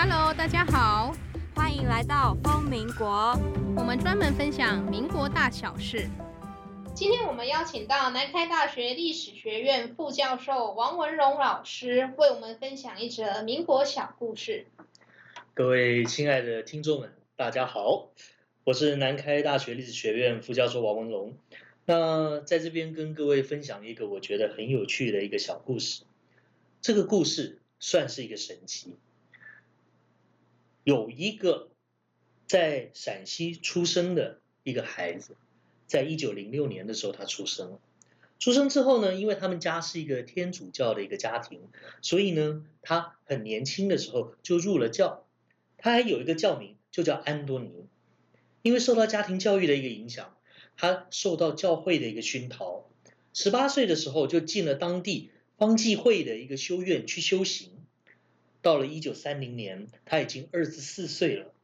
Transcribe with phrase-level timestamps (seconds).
[0.00, 1.12] Hello，大家好，
[1.56, 3.36] 欢迎来到风民国，
[3.76, 6.08] 我们专门分享民国大小事。
[6.94, 14.66] 今天我们邀请到南开大学历史学院副教授王文荣老师，为我们分享一则民国小故事。
[15.52, 18.10] 各位亲爱的听众们，大家好，
[18.62, 21.36] 我是南开大学历史学院副教授王文荣。
[21.86, 26.04] 那在这边跟各位分享一个我觉得很有趣的一个小故事。
[26.80, 28.94] 这个故事算是一个神奇。
[30.88, 31.68] 有一个
[32.46, 35.36] 在陕西出生的一个孩子，
[35.86, 37.80] 在一九零六年的时候他出生了。
[38.38, 41.60] 出生之后呢，因为他们家是一个天主教的一个家庭，
[42.00, 45.26] 所以呢，他很年轻的时候就入了教。
[45.76, 47.84] 他还有一个教名，就叫安多尼。
[48.62, 50.38] 因为受到家庭教育的一个影响，
[50.78, 52.90] 他受到教会的一个熏陶，
[53.34, 57.72] 十八岁的时候就进了当地方济会的一个修院去修行。
[58.68, 61.54] 到了一九三零年，他已经二十四岁了。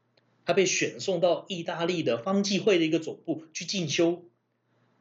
[0.47, 4.25] 他被选送到意大利的方济会的一个总部去进修。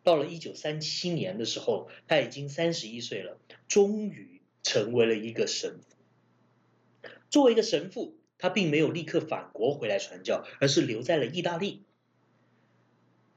[0.03, 7.09] 到了一九三七年的时候，他已经三十一岁了，终于成为了一个神父。
[7.29, 11.83] 作为一个神父，他并没有立刻返国回来传教，而是留在了意大利。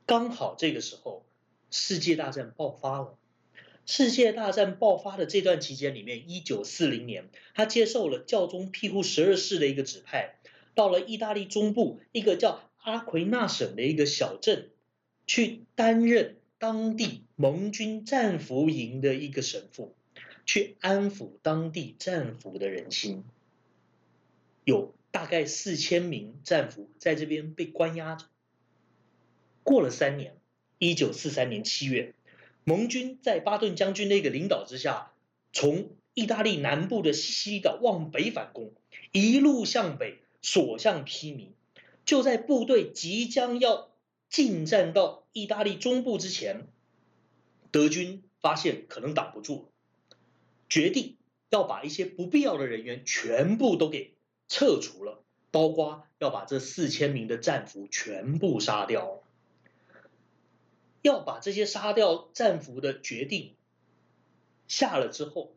[0.06, 1.24] 刚好这个时候，
[1.70, 3.16] 世界大战爆发了。
[3.86, 10.34] 世界大战爆发的这段期间里面，一九四零年，他接受了教宗庇护十二世的一个指派，
[10.74, 14.70] 到了意大利中部一个叫阿奎纳省的一个小镇，
[15.28, 19.94] 去担任当地盟军战俘营的一个神父，
[20.44, 23.22] 去安抚当地战俘的人心。
[24.64, 28.26] 有大概四千名战俘在这边被关押着。
[29.62, 30.36] 过了三年，
[30.78, 32.15] 一九四三年七月。
[32.68, 35.12] 盟军在巴顿将军的一个领导之下，
[35.52, 38.72] 从意大利南部的西西里岛往北反攻，
[39.12, 41.50] 一路向北，所向披靡。
[42.04, 43.92] 就在部队即将要
[44.28, 46.66] 进站到意大利中部之前，
[47.70, 49.70] 德军发现可能挡不住，
[50.68, 51.18] 决定
[51.50, 54.16] 要把一些不必要的人员全部都给
[54.48, 55.22] 撤除了，
[55.52, 59.22] 包括要把这四千名的战俘全部杀掉。
[61.02, 63.54] 要把这些杀掉战俘的决定
[64.68, 65.54] 下了之后，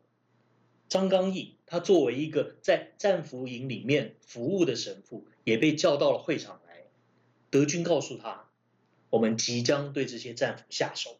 [0.88, 6.84] 张刚毅他作为一个在战俘营里面服务的神父，也被叫到了会场来。
[7.50, 8.48] 德军告诉他，
[9.08, 11.18] 我们即将对这些战俘下手。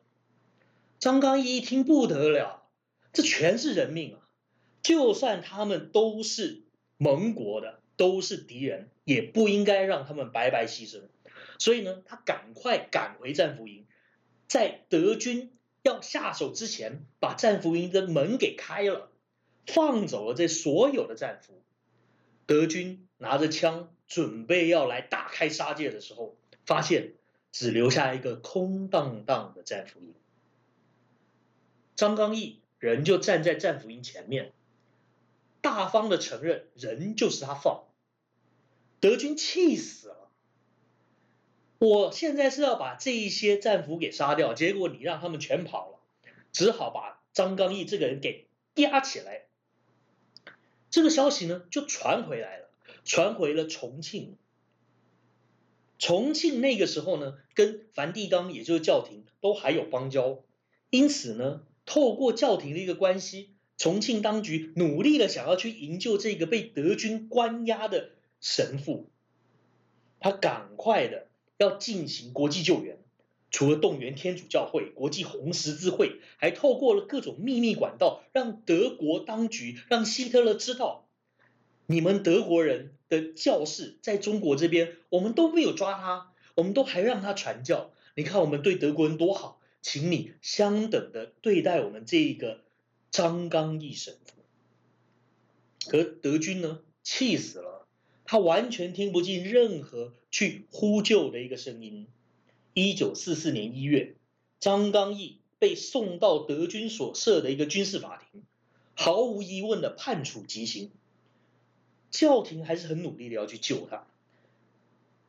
[0.98, 2.68] 张刚毅一听不得了，
[3.12, 4.20] 这全是人命啊！
[4.82, 6.62] 就算他们都是
[6.96, 11.02] 盟国的，都是敌人，也不应该让他们白白牺牲。
[11.58, 13.86] 所以呢，他赶快赶回战俘营。
[14.50, 19.12] 在德军要下手之前，把战俘营的门给开了，
[19.64, 21.62] 放走了这所有的战俘。
[22.46, 27.12] 德军拿着枪准备要来大开杀戒的时候，发现
[27.52, 30.14] 只留下一个空荡荡的战俘营。
[31.94, 34.52] 张刚义人就站在战俘营前面，
[35.60, 37.84] 大方的承认人就是他放。
[38.98, 40.19] 德军气死了。
[41.80, 45.98] 我现在是要把这一些战俘给杀掉，结果你让他们全跑了，
[46.52, 49.46] 只好把张刚毅这个人给押起来。
[50.90, 52.68] 这个消息呢就传回来了，
[53.06, 54.36] 传回了重庆。
[55.98, 60.44] 重庆那个时候呢，跟梵蒂冈也就是教廷都还有邦交，
[60.90, 69.08] 因此呢，透过教廷的一个关系，重庆当局努力的想要去营救这个被德军关押的神父，
[70.20, 71.29] 他赶快的。
[71.60, 72.98] 要进行国际救援，
[73.50, 81.06] 除了动员天主教会、国际红十字会，还透过了各种秘密管道，让德国当局、让希特勒知道，
[81.84, 87.90] 你们德国人的教士在中国这边，我们都没有抓他，我们都还让他传教。
[88.14, 92.62] 你看我们对德国人多好，请你相等的对待我们这一个
[93.10, 95.90] 张刚义神父。
[95.90, 97.69] 可德军呢，气死了。
[98.30, 102.06] 他完全听不进任何去呼救的一个声音。
[102.74, 104.14] 一九四四年一月，
[104.60, 108.44] 张刚毅被送到德军所设的一个军事法庭，
[108.94, 110.92] 毫无疑问的判处极刑。
[112.12, 114.06] 教廷还是很努力的要去救他，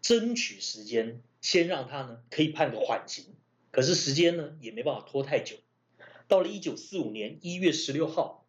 [0.03, 3.25] 争取时间，先让他呢可以判个缓刑。
[3.71, 5.55] 可是时间呢也没办法拖太久。
[6.27, 8.45] 到了一九四五年一月十六号，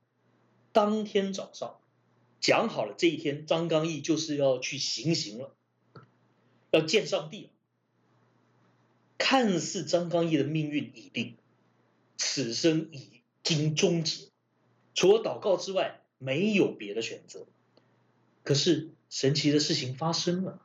[0.72, 1.78] 当天早上。
[2.42, 5.54] 讲好了，这一天张刚毅就是要去行刑了，
[6.72, 7.50] 要见上帝。
[9.16, 11.36] 看似张刚毅的命运已定，
[12.16, 14.26] 此生已经终结，
[14.92, 17.46] 除了祷告之外，没有别的选择。
[18.42, 20.60] 可是神奇的事情发生了。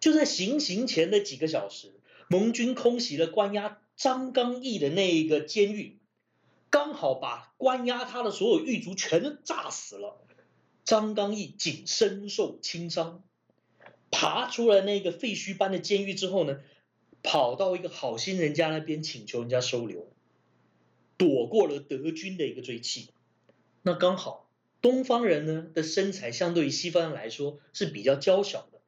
[0.00, 1.94] 就在行刑前的几个小时，
[2.28, 5.96] 盟军空袭了关押张刚毅的那一个监狱，
[6.68, 10.18] 刚好把关押他的所有狱卒全都炸死了。
[10.84, 13.22] 张刚毅仅身受轻伤，
[14.10, 16.60] 爬出了那个废墟般的监狱之后呢，
[17.22, 20.12] 跑到一个好心人家那边请求人家收留，
[21.16, 23.10] 躲过了德军的一个追击。
[23.82, 24.50] 那刚好
[24.80, 28.80] 东方人呢的身材相对于西方人来说是比较娇小的，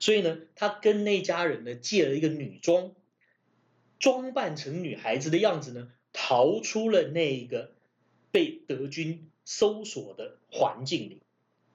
[0.00, 2.92] 所以呢，他跟那家人呢借了一个女装，
[3.98, 7.72] 装扮成女孩子的样子呢，逃出了那个
[8.30, 11.20] 被德军搜索的环境里。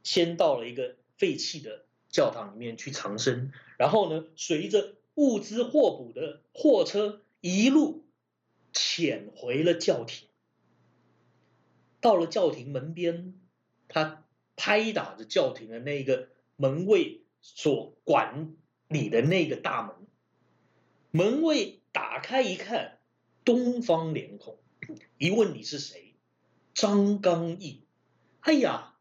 [0.08, 8.06] 先到了一个废弃的教堂里面去藏身，然后呢，随着物资货补的货车一路
[8.72, 10.30] 潜回了教廷。
[12.00, 13.34] 到了教廷门边，
[13.90, 14.24] 他
[14.56, 18.56] 拍打着教廷的那个门卫所管
[18.88, 20.08] 理的那个大门，
[21.12, 23.00] 门卫打开一看，
[23.44, 24.58] 东方脸孔，
[25.18, 26.16] 一问你是谁？
[26.74, 27.84] 张刚毅。
[28.40, 28.94] 哎呀！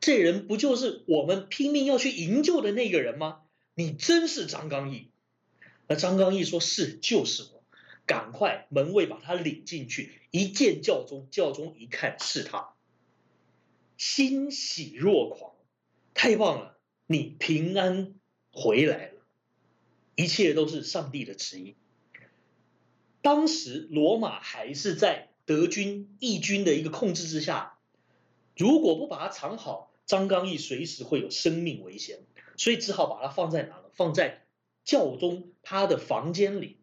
[0.00, 3.42] 这人不就是我们拼命要去营救的那个人吗？
[3.74, 5.10] 你真是张刚毅。
[5.88, 7.56] 那张刚毅说：“是，就是我。”
[8.06, 12.68] 赶快门卫把他领进去，一见教宗，教宗一看是他，
[13.96, 15.54] 欣喜若狂，
[16.14, 16.78] 太棒了！
[17.08, 18.14] 你平安
[18.52, 19.22] 回来了，
[20.14, 21.74] 一切都是上帝的旨意。
[23.22, 27.75] 当时罗马还是在德军义军的一个控制之下，
[28.56, 32.20] 如果不把它藏好，张刚毅随时会有生命危险，
[32.56, 33.82] 所以只好把它放在哪呢？
[33.92, 34.46] 放在
[34.84, 36.78] 教宗他的房间里，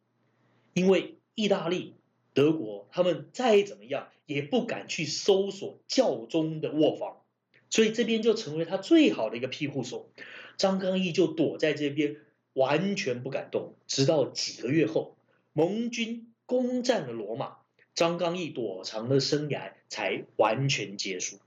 [0.73, 1.95] 因为意大利、
[2.33, 7.21] 德国他们再怎么样也不敢去搜索教宗的卧房，
[7.69, 10.09] 所以这边就成为他最好的一个庇护所。
[10.57, 12.17] 张刚毅就躲在这边，
[12.53, 15.17] 完全不敢动，直到几个月后，
[15.53, 17.57] 盟军攻占了罗马，
[17.95, 21.39] 张刚毅躲藏的生涯才完全结束。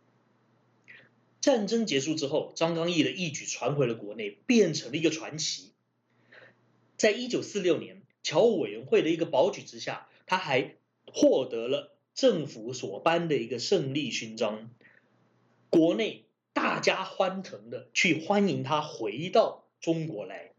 [1.46, 5.70] 战争结束之后，张刚毅的义举传回了国内，变成了一个传奇。
[6.96, 10.74] 在一九四六年，侨务委员会的一个保举之下，他还
[11.06, 14.72] 获得了政府所颁的一个胜利勋章。
[15.70, 20.50] 国内大家欢腾的去欢迎他回到中国来。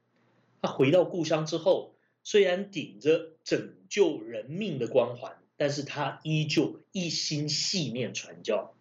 [0.62, 8.74] 他回到故乡之后，虽然顶着拯救人命的光环，但是他依旧一心系念传教。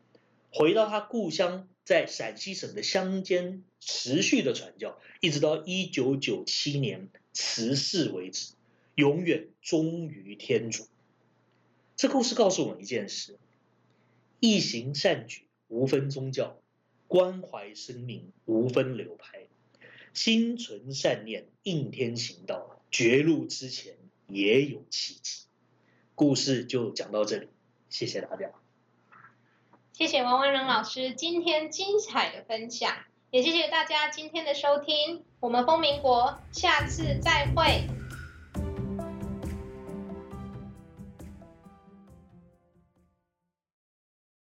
[0.56, 1.69] 回到他故乡。
[1.85, 8.55] 在陕西省的乡间持续的传教，一直到一九九七年辞世为止，
[8.97, 10.88] 永远忠于天主。
[11.94, 13.38] 这故事告诉我们一件事：
[14.41, 16.61] 一行善举无分宗教，
[17.06, 19.47] 关怀生命无分流派，
[20.12, 23.94] 心存善念应天行道，绝路之前
[24.26, 25.44] 也有奇迹。
[26.17, 27.47] 故事就讲到这里，
[27.91, 28.66] 谢谢大家。
[29.96, 32.93] 谢谢王文仁老师今天精彩的分享，
[33.31, 35.25] 也谢谢大家今天的收听。
[35.40, 37.95] 我们风民国下次再会。